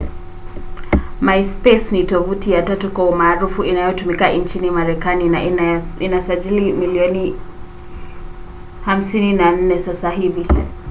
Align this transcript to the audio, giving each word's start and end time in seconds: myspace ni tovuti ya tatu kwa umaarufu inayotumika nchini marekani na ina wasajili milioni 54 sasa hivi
myspace 1.21 1.91
ni 1.91 2.03
tovuti 2.05 2.51
ya 2.51 2.61
tatu 2.65 2.89
kwa 2.89 3.05
umaarufu 3.05 3.63
inayotumika 3.63 4.31
nchini 4.31 4.71
marekani 4.71 5.29
na 5.29 5.43
ina 5.43 6.15
wasajili 6.15 6.73
milioni 6.73 7.35
54 8.85 9.77
sasa 9.79 10.09
hivi 10.09 10.47